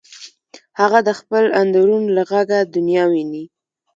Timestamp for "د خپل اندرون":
1.07-2.03